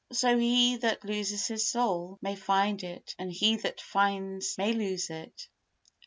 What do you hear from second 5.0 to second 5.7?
it.